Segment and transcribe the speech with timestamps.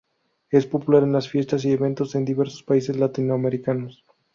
[0.49, 4.03] Es popular en fiestas y eventos en diversos países latinoamericanos.